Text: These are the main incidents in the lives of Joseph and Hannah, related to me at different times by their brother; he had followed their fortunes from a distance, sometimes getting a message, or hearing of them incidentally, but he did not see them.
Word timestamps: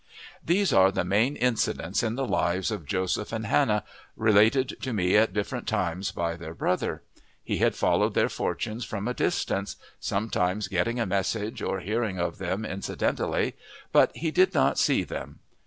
These 0.43 0.73
are 0.73 0.91
the 0.91 1.05
main 1.05 1.35
incidents 1.35 2.01
in 2.01 2.15
the 2.15 2.25
lives 2.25 2.71
of 2.71 2.87
Joseph 2.87 3.31
and 3.31 3.45
Hannah, 3.45 3.83
related 4.17 4.77
to 4.81 4.93
me 4.93 5.15
at 5.15 5.31
different 5.31 5.67
times 5.67 6.09
by 6.11 6.35
their 6.35 6.55
brother; 6.55 7.03
he 7.43 7.57
had 7.57 7.75
followed 7.75 8.15
their 8.15 8.27
fortunes 8.27 8.83
from 8.83 9.07
a 9.07 9.13
distance, 9.13 9.75
sometimes 9.99 10.67
getting 10.67 10.99
a 10.99 11.05
message, 11.05 11.61
or 11.61 11.81
hearing 11.81 12.17
of 12.17 12.39
them 12.39 12.65
incidentally, 12.65 13.53
but 13.91 14.09
he 14.17 14.31
did 14.31 14.55
not 14.55 14.79
see 14.79 15.03
them. 15.03 15.37